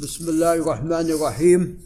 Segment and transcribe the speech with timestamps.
[0.00, 1.80] بسم الله الرحمن الرحيم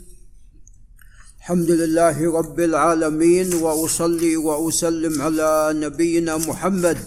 [1.38, 6.98] الحمد لله رب العالمين واصلي واسلم على نبينا محمد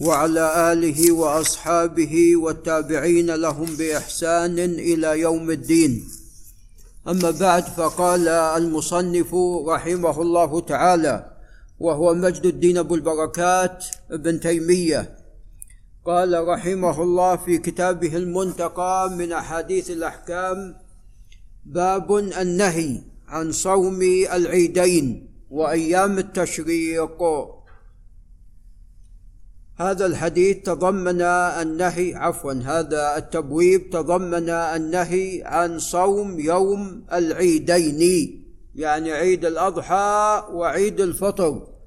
[0.00, 6.08] وعلى اله واصحابه والتابعين لهم باحسان إلى يوم الدين
[7.08, 9.34] اما بعد فقال المصنف
[9.66, 11.30] رحمه الله تعالى
[11.80, 15.17] وهو مجد الدين ابو البركات ابن تيميه
[16.08, 20.76] قال رحمه الله في كتابه المنتقى من أحاديث الأحكام
[21.64, 27.22] باب النهي عن صوم العيدين وأيام التشريق.
[29.76, 38.00] هذا الحديث تضمن النهي عفوا هذا التبويب تضمن النهي عن صوم يوم العيدين
[38.74, 41.77] يعني عيد الأضحى وعيد الفطر.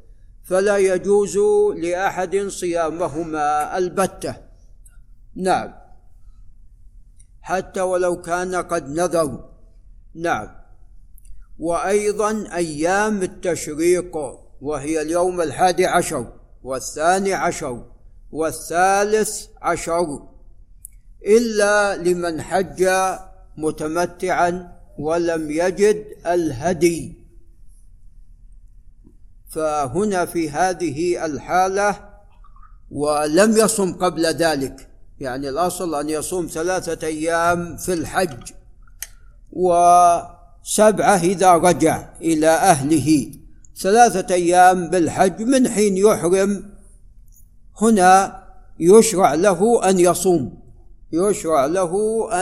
[0.51, 1.37] فلا يجوز
[1.77, 4.35] لأحد صيامهما البتة.
[5.35, 5.73] نعم.
[7.41, 9.49] حتى ولو كان قد نذر.
[10.15, 10.47] نعم.
[11.59, 14.17] وأيضا أيام التشريق
[14.61, 17.85] وهي اليوم الحادي عشر والثاني عشر
[18.31, 20.27] والثالث عشر
[21.25, 22.89] إلا لمن حج
[23.57, 27.20] متمتعا ولم يجد الهدي.
[29.51, 31.95] فهنا في هذه الحالة
[32.91, 34.89] ولم يصم قبل ذلك.
[35.19, 38.51] يعني الأصل أن يصوم ثلاثة أيام في الحج
[39.51, 43.31] وسبعة إذا رجع إلى أهله.
[43.81, 46.71] ثلاثة أيام بالحج من حين يحرم
[47.81, 48.43] هنا
[48.79, 50.61] يشرع له أن يصوم
[51.13, 51.93] يشرع له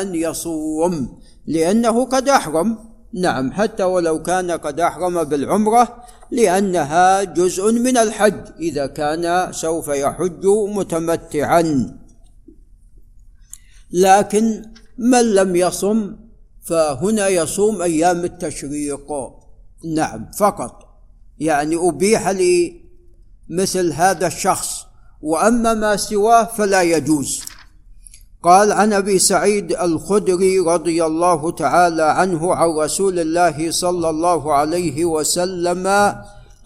[0.02, 2.89] أن يصوم لأنه قد أحرم.
[3.14, 10.46] نعم حتى ولو كان قد أحرم بالعمرة لأنها جزء من الحج إذا كان سوف يحج
[10.46, 11.96] متمتعا.
[13.92, 14.64] لكن
[14.98, 16.16] من لم يصم
[16.64, 19.08] فهنا يصوم أيام التشريق.
[19.96, 20.90] نعم فقط.
[21.40, 22.30] يعني أبيح
[23.50, 24.86] لمثل هذا الشخص
[25.22, 27.42] وأما ما سواه فلا يجوز.
[28.44, 35.05] قال عن أبي سعيد الخدري رضي الله تعالى عنه عن رسول الله صلى الله عليه
[35.05, 35.88] وسلم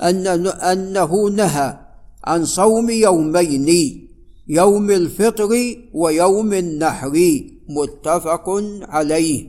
[0.01, 1.77] أن أنه نهى
[2.23, 3.99] عن صوم يومين
[4.47, 8.49] يوم الفطر ويوم النحر متفق
[8.89, 9.47] عليه.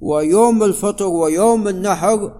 [0.00, 2.32] ويوم الفطر ويوم النحر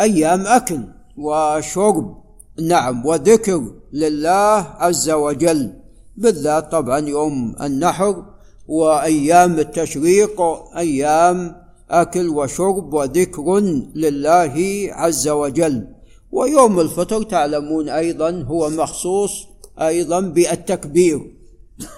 [0.00, 0.80] أيام أكل
[1.16, 2.16] وشرب
[2.60, 3.62] نعم وذكر
[3.92, 5.83] لله عز وجل.
[6.16, 8.24] بالذات طبعا يوم النحر
[8.68, 10.40] وأيام التشريق
[10.76, 11.56] أيام
[11.90, 13.60] أكل وشرب وذكر
[13.94, 15.86] لله عز وجل.
[16.32, 19.46] ويوم الفطر تعلمون أيضا هو مخصوص
[19.80, 21.34] أيضا بالتكبير.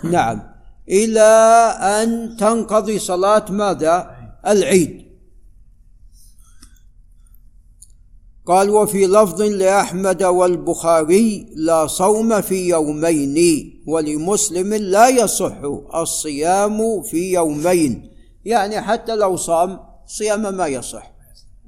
[0.04, 0.42] نعم.
[0.88, 1.20] إلى
[1.80, 4.10] أن تنقضي صلاة ماذا؟
[4.46, 5.05] العيد.
[8.46, 13.36] قال وفي لفظ لأحمد والبخاري لا صوم في يومين
[13.86, 15.56] ولمسلم لا يصح
[15.94, 18.10] الصيام في يومين.
[18.44, 21.12] يعني حتى لو صام صيام ما يصح.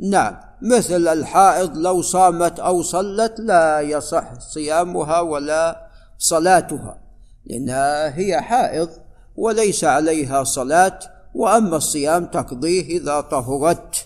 [0.02, 6.98] نعم مثل الحائض لو صامت أو صلت لا يصح صيامها ولا صلاتها
[7.46, 8.88] لانها هي حائض
[9.36, 10.98] وليس عليها صلاة
[11.34, 13.97] وأما الصيام تقضيه إذا طهرت.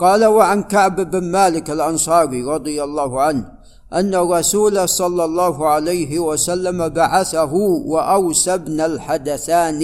[0.00, 3.52] قال وعن كعب بن مالك الأنصاري رضي الله عنه
[3.92, 7.52] أن الرسول صلى الله عليه وسلم بعثه
[7.92, 9.82] وأوس بن الحدثان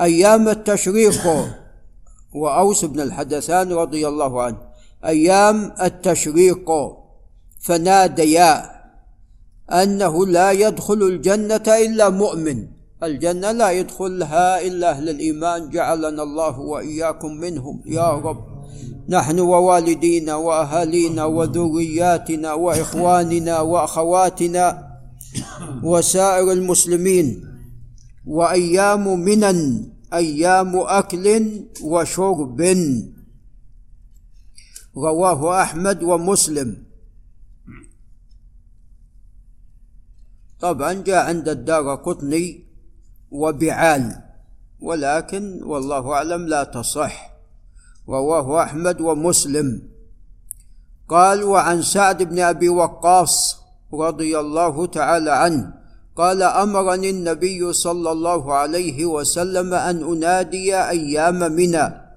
[0.00, 1.22] أيام التشريق
[2.34, 4.58] وأوس بن الحدثان رضي الله عنه
[5.04, 6.70] أيام التشريق
[7.60, 8.70] فناديا
[9.72, 12.66] أنه لا يدخل الجنة إلا مؤمن.
[13.02, 17.82] الجنة لا يدخلها إلا أهل الإيمان جعلنا الله وإياكم منهم.
[17.86, 18.47] يا رب
[19.08, 24.64] نحن ووالدينا وأهالينا وذرياتنا وإخواننا وأخواتنا
[25.82, 27.44] وسائر المسلمين.
[28.26, 31.24] وأيام منن أيام أكل
[31.82, 32.60] وشرب.
[34.96, 36.84] رواه أحمد ومسلم.
[40.60, 42.64] طبعا جاء عند الدار قطني
[43.30, 44.22] وبعال
[44.80, 47.37] ولكن والله أعلم لا تصح.
[48.08, 49.82] رواه أحمد ومسلم.
[51.08, 53.56] قال وعن سعد بن أبي وقاص
[53.94, 55.72] رضي الله تعالى عنه
[56.16, 62.08] قال أمرني النبي صلى الله عليه وسلم أن أنادي أيام منى.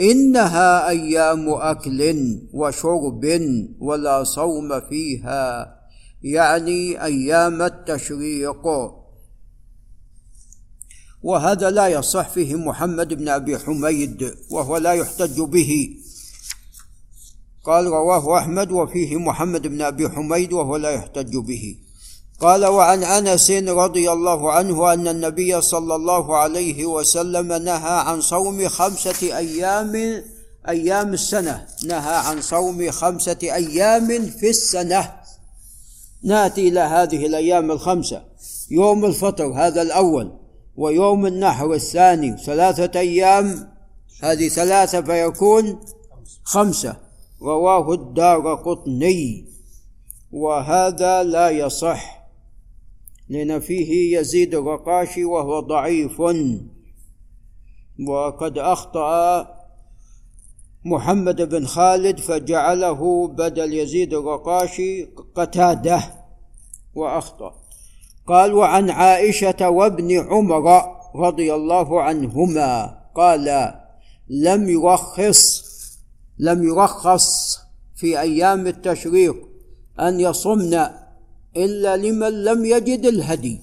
[0.00, 2.00] إنها أيام أكل
[2.52, 3.24] وشرب
[3.80, 5.76] ولا صوم فيها
[6.22, 8.66] يعني أيام التشريق
[11.22, 15.96] وهذا لا يصح فيه محمد بن أبي حميد وهو لا يحتج به.
[17.64, 21.76] قال رواه أحمد وفيه محمد بن أبي حميد وهو لا يحتج به.
[22.40, 28.68] قال وعن أنس رضي الله عنه أن النبي صلى الله عليه وسلم نهى عن صوم
[28.68, 30.22] خمسة أيام
[30.68, 35.12] أيام السنة نهى عن صوم خمسة أيام في السنة.
[36.22, 38.22] نأتي إلى هذه الأيام الخمسة
[38.70, 40.39] يوم الفطر هذا الأول.
[40.76, 43.68] ويوم النحر الثاني ثلاثة أيام
[44.22, 45.80] هذه ثلاثة فيكون
[46.42, 46.96] خمسة.
[47.42, 49.46] رواه الدار قطني.
[50.32, 52.20] وهذا لا يصح
[53.28, 56.20] لأن فيه يزيد الرقاشي وهو ضعيف.
[58.08, 59.46] وقد أخطأ
[60.84, 66.02] محمد بن خالد فجعله بدل يزيد الرقاشي قتادة
[66.94, 67.59] وأخطأ.
[68.30, 70.64] قال وعن عائشة وابن عمر
[71.14, 73.74] رضي الله عنهما قال
[74.28, 75.40] لم يرخص
[76.38, 77.58] لم يرخص
[77.96, 79.36] في أيام التشريق
[80.00, 80.74] أن يصمن
[81.56, 83.60] إلا لمن لم يجد الهدي.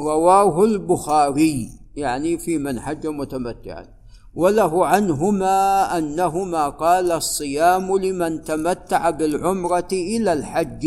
[0.00, 3.86] رواه البخاري يعني في من حج متمتعا
[4.34, 5.58] وله عنهما
[5.98, 10.86] أنهما قال الصيام لمن تمتع بالعمرة إلى الحج.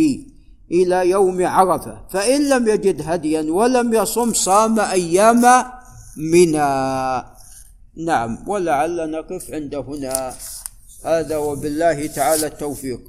[0.71, 1.97] إلى يوم عرفة.
[2.09, 5.41] فإن لم يجد هديا ولم يصم صام أيام
[6.17, 7.23] منى.
[7.97, 10.33] نعم ولعل نقف عند هنا.
[11.05, 12.99] هذا وبالله تعالى التوفيق.